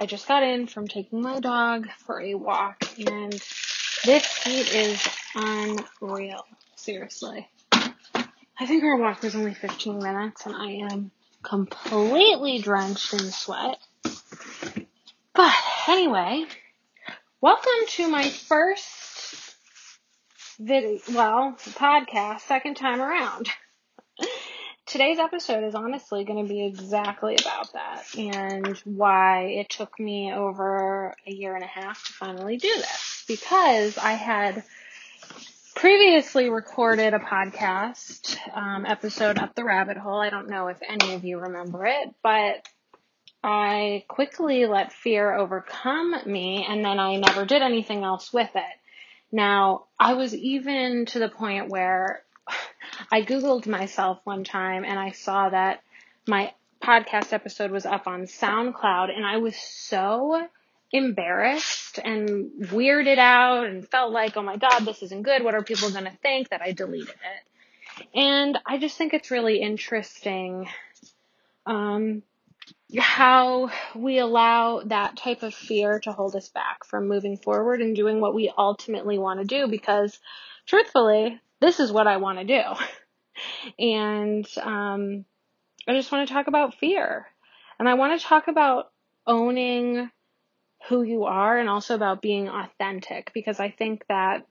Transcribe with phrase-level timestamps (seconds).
[0.00, 3.32] I just got in from taking my dog for a walk, and
[4.04, 6.44] this heat is unreal.
[6.76, 7.48] Seriously.
[7.72, 11.10] I think our walk was only 15 minutes, and I am
[11.42, 13.78] completely drenched in sweat.
[15.34, 15.54] But
[15.88, 16.44] anyway,
[17.40, 19.56] welcome to my first
[20.60, 23.48] video, well, podcast, second time around.
[24.88, 30.32] Today's episode is honestly going to be exactly about that and why it took me
[30.32, 33.22] over a year and a half to finally do this.
[33.28, 34.64] Because I had
[35.74, 40.20] previously recorded a podcast um, episode up the rabbit hole.
[40.20, 42.66] I don't know if any of you remember it, but
[43.44, 48.80] I quickly let fear overcome me and then I never did anything else with it.
[49.30, 52.22] Now, I was even to the point where
[53.10, 55.82] I Googled myself one time and I saw that
[56.26, 60.46] my podcast episode was up on SoundCloud and I was so
[60.92, 65.42] embarrassed and weirded out and felt like, oh my God, this isn't good.
[65.42, 68.06] What are people going to think that I deleted it?
[68.14, 70.68] And I just think it's really interesting,
[71.66, 72.22] um,
[72.96, 77.96] how we allow that type of fear to hold us back from moving forward and
[77.96, 80.18] doing what we ultimately want to do because
[80.64, 82.62] truthfully, this is what I want to do.
[83.78, 85.24] And um,
[85.86, 87.26] I just want to talk about fear.
[87.78, 88.90] And I want to talk about
[89.26, 90.10] owning
[90.88, 94.46] who you are and also about being authentic because I think that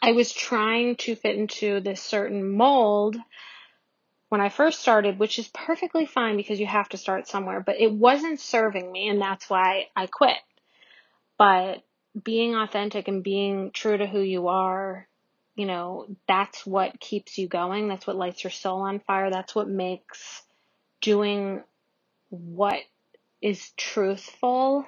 [0.00, 3.16] I was trying to fit into this certain mold
[4.28, 7.80] when I first started, which is perfectly fine because you have to start somewhere, but
[7.80, 10.38] it wasn't serving me and that's why I quit.
[11.38, 11.82] But
[12.20, 15.06] being authentic and being true to who you are
[15.54, 17.88] you know, that's what keeps you going.
[17.88, 19.30] That's what lights your soul on fire.
[19.30, 20.42] That's what makes
[21.00, 21.62] doing
[22.30, 22.80] what
[23.42, 24.86] is truthful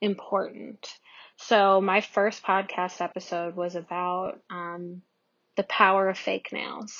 [0.00, 0.88] important.
[1.36, 5.02] So my first podcast episode was about um,
[5.56, 6.96] the power of fake nails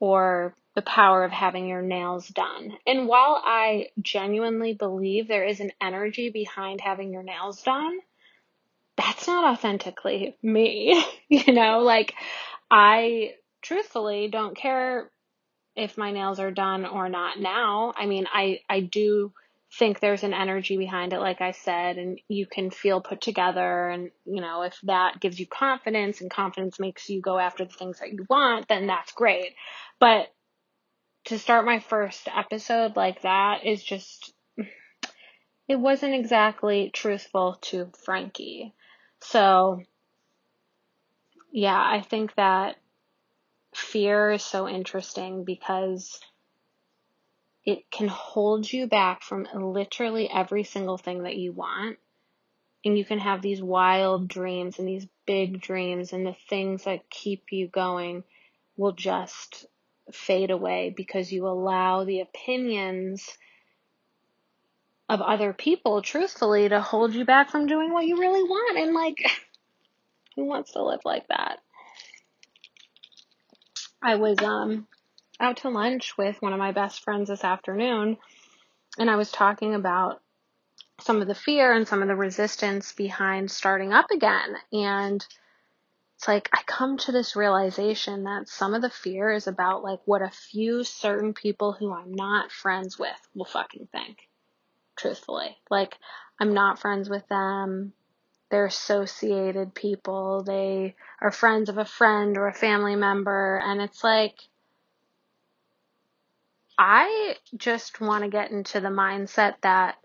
[0.00, 2.72] or the power of having your nails done.
[2.86, 7.98] And while I genuinely believe there is an energy behind having your nails done,
[8.96, 11.04] that's not authentically me.
[11.28, 12.14] you know, like
[12.70, 15.10] I truthfully don't care
[15.76, 17.92] if my nails are done or not now.
[17.96, 19.32] I mean, I, I do
[19.78, 23.88] think there's an energy behind it, like I said, and you can feel put together.
[23.88, 27.72] And, you know, if that gives you confidence and confidence makes you go after the
[27.72, 29.54] things that you want, then that's great.
[29.98, 30.28] But
[31.26, 34.32] to start my first episode like that is just,
[35.68, 38.74] it wasn't exactly truthful to Frankie.
[39.28, 39.82] So,
[41.50, 42.76] yeah, I think that
[43.74, 46.20] fear is so interesting because
[47.64, 51.98] it can hold you back from literally every single thing that you want.
[52.84, 57.08] And you can have these wild dreams and these big dreams, and the things that
[57.08, 58.24] keep you going
[58.76, 59.64] will just
[60.12, 63.26] fade away because you allow the opinions
[65.08, 68.78] of other people, truthfully, to hold you back from doing what you really want.
[68.78, 69.18] And like,
[70.36, 71.58] who wants to live like that?
[74.02, 74.86] I was um
[75.40, 78.16] out to lunch with one of my best friends this afternoon,
[78.98, 80.20] and I was talking about
[81.00, 84.56] some of the fear and some of the resistance behind starting up again.
[84.72, 85.24] And
[86.16, 90.00] it's like I come to this realization that some of the fear is about like
[90.04, 94.18] what a few certain people who I'm not friends with will fucking think
[94.96, 95.56] truthfully.
[95.70, 95.96] Like,
[96.40, 97.92] I'm not friends with them.
[98.50, 100.44] They're associated people.
[100.44, 103.60] They are friends of a friend or a family member.
[103.64, 104.34] And it's like,
[106.78, 109.96] I just want to get into the mindset that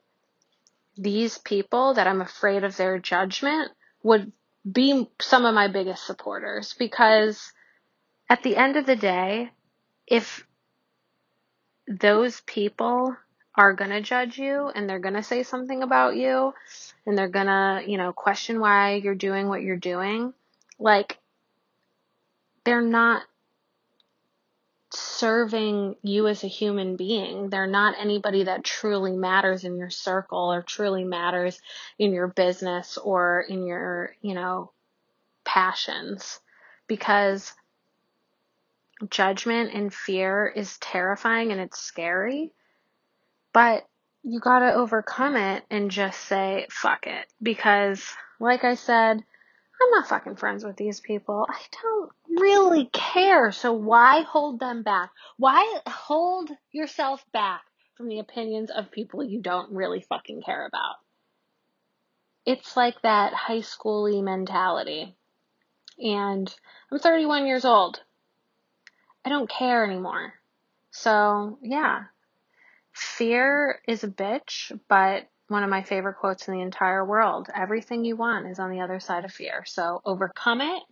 [0.98, 3.72] these people that I'm afraid of their judgment
[4.04, 4.31] would
[4.69, 7.52] be some of my biggest supporters because
[8.30, 9.52] at the end of the day,
[10.06, 10.46] if
[11.88, 13.16] those people
[13.60, 16.54] are going to judge you and they're going to say something about you
[17.06, 20.34] and they're going to, you know, question why you're doing what you're doing,
[20.80, 21.18] like,
[22.64, 23.24] they're not
[24.92, 27.50] serving you as a human being.
[27.50, 31.60] They're not anybody that truly matters in your circle or truly matters
[31.98, 34.72] in your business or in your, you know,
[35.44, 36.40] passions.
[36.88, 37.54] Because
[39.10, 42.54] judgment and fear is terrifying and it's scary.
[43.54, 43.88] But
[44.24, 47.25] you gotta overcome it and just say, fuck it.
[47.42, 48.06] Because,
[48.40, 49.24] like I said,
[49.81, 51.48] I'm not fucking friends with these people.
[51.50, 52.12] I don't
[52.42, 53.51] really care.
[53.51, 55.12] So why hold them back?
[55.38, 57.62] Why hold yourself back
[57.96, 60.96] from the opinions of people you don't really fucking care about?
[62.46, 65.16] It's like that high schooly mentality.
[65.98, 66.54] And
[66.92, 68.01] I'm 31 years old.
[69.24, 70.34] I don't care anymore.
[70.92, 72.06] So, yeah.
[73.00, 77.48] Fear is a bitch, but one of my favorite quotes in the entire world.
[77.54, 79.63] Everything you want is on the other side of fear.
[79.66, 80.84] So overcome it,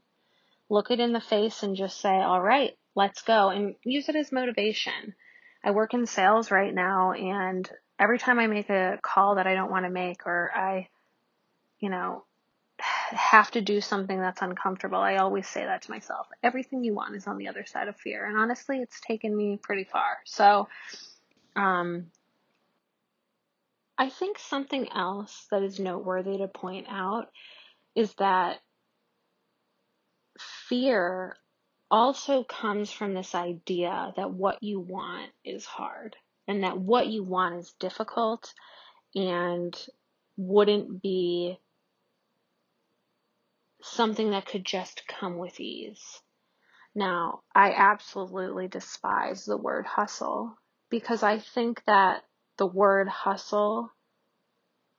[0.69, 4.15] look it in the face and just say, all right, let's go and use it
[4.15, 5.15] as motivation.
[5.63, 7.69] I work in sales right now and
[7.99, 10.87] every time I make a call that I don't want to make or I,
[11.79, 12.23] you know,
[12.79, 16.27] have to do something that's uncomfortable, I always say that to myself.
[16.41, 18.25] Everything you want is on the other side of fear.
[18.25, 20.19] And honestly, it's taken me pretty far.
[20.25, 20.67] So,
[21.57, 22.11] um,
[23.97, 27.29] I think something else that is noteworthy to point out
[27.95, 28.59] is that
[30.69, 31.35] fear
[31.89, 36.15] also comes from this idea that what you want is hard
[36.47, 38.53] and that what you want is difficult
[39.15, 39.75] and
[40.35, 41.57] wouldn't be
[43.81, 46.21] something that could just come with ease.
[46.93, 50.55] Now, I absolutely despise the word hustle
[50.89, 52.23] because I think that
[52.57, 53.91] the word hustle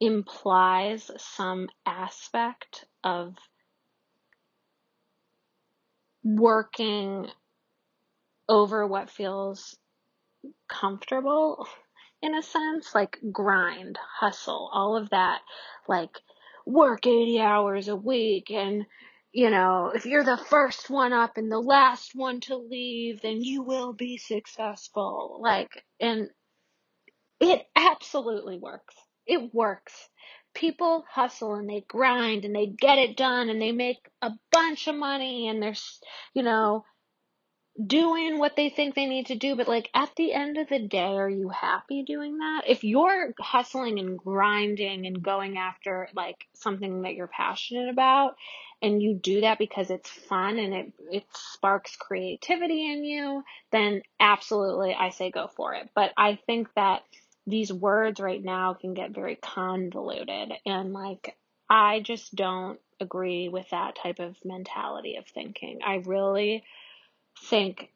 [0.00, 3.36] implies some aspect of
[6.22, 7.26] working
[8.48, 9.76] over what feels
[10.68, 11.66] comfortable
[12.22, 15.40] in a sense, like grind, hustle, all of that,
[15.88, 16.18] like
[16.66, 18.84] work 80 hours a week and
[19.38, 23.40] you know, if you're the first one up and the last one to leave, then
[23.40, 25.38] you will be successful.
[25.40, 25.68] Like,
[26.00, 26.28] and
[27.38, 28.96] it absolutely works.
[29.28, 29.94] It works.
[30.54, 34.88] People hustle and they grind and they get it done and they make a bunch
[34.88, 35.76] of money and they're,
[36.34, 36.84] you know,
[37.86, 40.80] doing what they think they need to do, but like at the end of the
[40.80, 42.62] day, are you happy doing that?
[42.66, 48.34] If you're hustling and grinding and going after like something that you're passionate about
[48.80, 53.42] and you do that because it's fun and it, it sparks creativity in you,
[53.72, 55.88] then absolutely I say go for it.
[55.94, 57.02] But I think that
[57.46, 61.36] these words right now can get very convoluted and like
[61.70, 65.80] I just don't agree with that type of mentality of thinking.
[65.84, 66.62] I really
[67.44, 67.90] think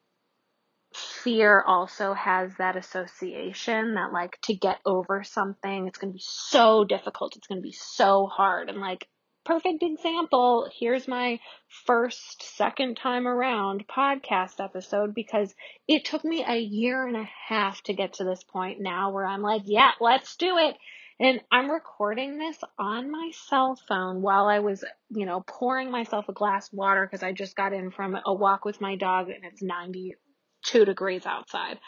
[0.94, 6.22] fear also has that association that like to get over something it's going to be
[6.22, 9.08] so difficult it's going to be so hard and like
[9.44, 11.38] perfect example here's my
[11.86, 15.54] first second time around podcast episode because
[15.88, 19.26] it took me a year and a half to get to this point now where
[19.26, 20.76] I'm like yeah let's do it
[21.22, 26.28] and I'm recording this on my cell phone while I was, you know, pouring myself
[26.28, 29.28] a glass of water because I just got in from a walk with my dog
[29.28, 31.78] and it's 92 degrees outside.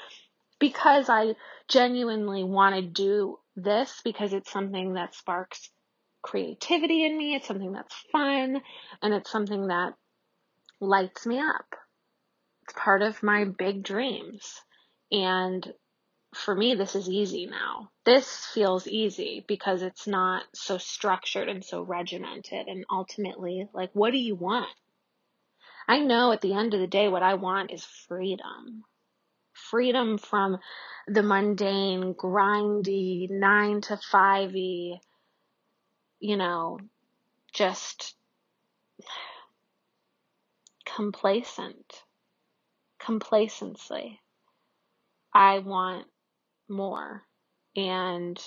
[0.60, 1.34] Because I
[1.68, 5.68] genuinely want to do this because it's something that sparks
[6.24, 8.60] creativity in me, it's something that's fun,
[9.02, 9.92] and it's something that
[10.80, 11.66] lights me up.
[12.62, 14.60] It's part of my big dreams.
[15.12, 15.70] And
[16.34, 17.90] for me, this is easy now.
[18.06, 22.66] This feels easy because it's not so structured and so regimented.
[22.68, 24.74] And ultimately, like, what do you want?
[25.86, 28.84] I know at the end of the day, what I want is freedom.
[29.52, 30.58] Freedom from
[31.06, 34.98] the mundane, grindy, nine to fivey,
[36.24, 36.78] you know,
[37.52, 38.14] just
[40.86, 42.02] complacent,
[42.98, 44.18] complacency.
[45.34, 46.06] I want
[46.66, 47.24] more.
[47.76, 48.42] And,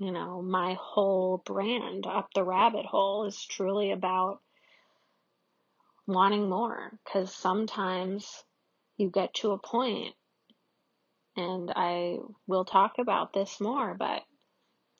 [0.00, 4.40] you know, my whole brand, Up the Rabbit Hole, is truly about
[6.06, 6.98] wanting more.
[7.04, 8.42] Because sometimes
[8.96, 10.14] you get to a point,
[11.36, 14.22] and I will talk about this more, but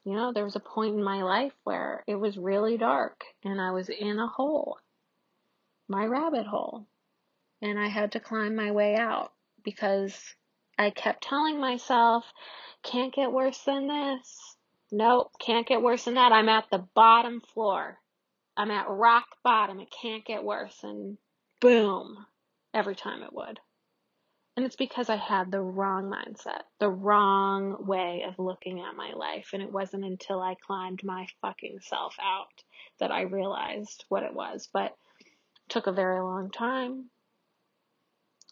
[0.07, 3.61] you know, there was a point in my life where it was really dark and
[3.61, 4.79] I was in a hole,
[5.89, 6.87] my rabbit hole,
[7.61, 9.33] and I had to climb my way out
[9.65, 10.17] because
[10.79, 12.25] I kept telling myself,
[12.85, 14.57] can't get worse than this.
[14.93, 16.31] Nope, can't get worse than that.
[16.31, 17.99] I'm at the bottom floor.
[18.57, 19.81] I'm at rock bottom.
[19.81, 20.85] It can't get worse.
[20.85, 21.19] And
[21.61, 22.27] boom,
[22.73, 23.59] every time it would.
[24.57, 29.13] And it's because I had the wrong mindset, the wrong way of looking at my
[29.13, 29.51] life.
[29.53, 32.63] And it wasn't until I climbed my fucking self out
[32.99, 34.67] that I realized what it was.
[34.73, 37.11] But it took a very long time.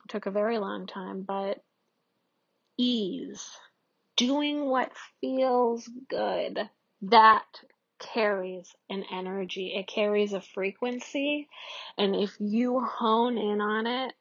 [0.05, 1.63] It took a very long time, but
[2.77, 3.49] ease,
[4.17, 4.93] doing what
[5.23, 6.59] feels good.
[7.01, 7.47] That
[7.99, 11.49] carries an energy, it carries a frequency.
[11.97, 14.13] And if you hone in on it,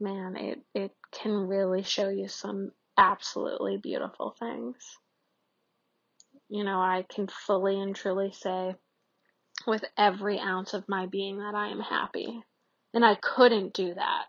[0.00, 4.76] man, it, it can really show you some absolutely beautiful things.
[6.48, 8.74] You know, I can fully and truly say
[9.66, 12.42] with every ounce of my being that I am happy.
[12.94, 14.24] And I couldn't do that.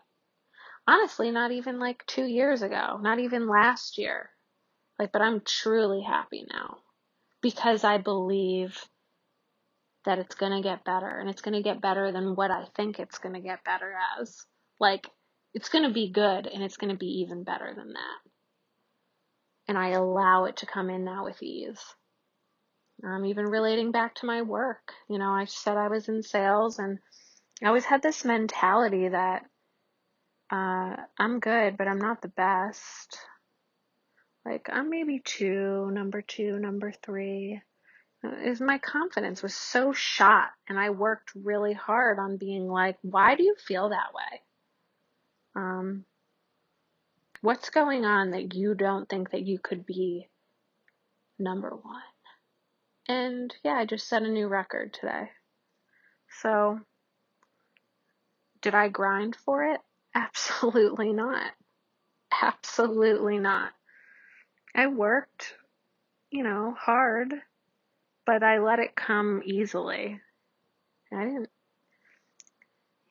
[0.86, 4.30] Honestly, not even like two years ago, not even last year.
[4.98, 6.78] Like, but I'm truly happy now
[7.42, 8.78] because I believe
[10.04, 12.66] that it's going to get better and it's going to get better than what I
[12.76, 14.44] think it's going to get better as.
[14.78, 15.08] Like,
[15.54, 18.30] it's going to be good and it's going to be even better than that.
[19.68, 21.80] And I allow it to come in now with ease.
[23.04, 24.92] I'm even relating back to my work.
[25.08, 26.98] You know, I said I was in sales and
[27.62, 29.42] I always had this mentality that
[30.50, 33.18] uh, I'm good, but I'm not the best.
[34.44, 37.60] Like, I'm maybe two, number two, number three.
[38.44, 43.34] Is my confidence was so shot, and I worked really hard on being like, why
[43.34, 44.40] do you feel that way?
[45.54, 46.04] Um,
[47.42, 50.28] what's going on that you don't think that you could be
[51.38, 52.02] number one?
[53.08, 55.30] And yeah, I just set a new record today.
[56.42, 56.80] So,
[58.62, 59.80] did I grind for it?
[60.14, 61.52] Absolutely not.
[62.42, 63.72] Absolutely not.
[64.74, 65.54] I worked,
[66.30, 67.34] you know, hard,
[68.24, 70.20] but I let it come easily.
[71.12, 71.48] I didn't,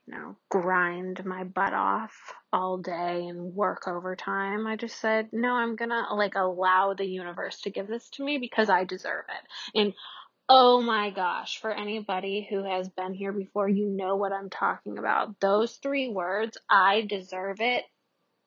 [0.09, 2.13] know, grind my butt off
[2.51, 4.67] all day and work overtime.
[4.67, 8.37] I just said, no, I'm gonna like allow the universe to give this to me
[8.37, 9.79] because I deserve it.
[9.79, 9.93] And
[10.49, 14.97] oh my gosh, for anybody who has been here before, you know what I'm talking
[14.97, 15.39] about.
[15.39, 17.83] Those three words, I deserve it.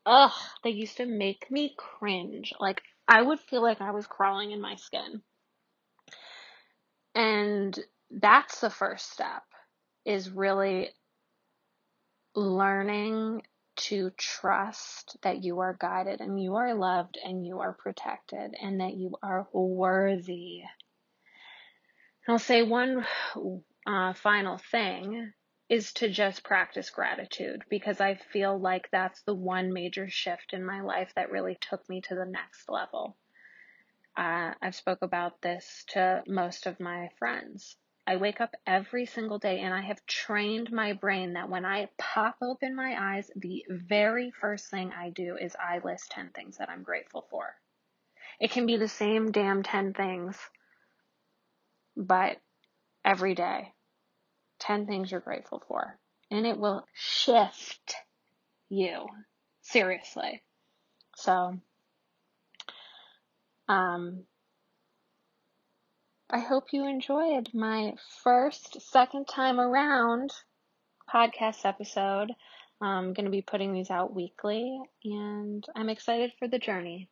[0.04, 0.33] Ugh,
[0.64, 2.52] they used to make me cringe.
[2.59, 5.23] Like, I would feel like I was crawling in my skin.
[7.14, 7.78] And
[8.11, 9.42] that's the first step
[10.04, 10.90] is really
[12.34, 13.42] learning
[13.74, 18.80] to trust that you are guided and you are loved and you are protected and
[18.80, 20.62] that you are worthy.
[22.28, 23.04] I'll say one
[23.86, 25.32] uh, final thing
[25.68, 30.64] is to just practice gratitude because I feel like that's the one major shift in
[30.64, 33.16] my life that really took me to the next level.
[34.16, 37.76] Uh, I've spoke about this to most of my friends.
[38.06, 41.88] I wake up every single day and I have trained my brain that when I
[41.99, 46.59] pop open my eyes, the very first thing I do is I list 10 things
[46.59, 47.54] that I'm grateful for.
[48.40, 50.37] It can be the same damn 10 things,
[51.97, 52.38] but
[53.04, 53.73] every day,
[54.59, 55.97] 10 things you're grateful for.
[56.30, 57.94] And it will shift
[58.68, 59.06] you.
[59.61, 60.42] Seriously.
[61.16, 61.56] So,
[63.68, 64.25] um,
[66.34, 67.92] I hope you enjoyed my
[68.24, 70.32] first, second time around
[71.12, 72.32] podcast episode.
[72.80, 77.10] I'm going to be putting these out weekly, and I'm excited for the journey.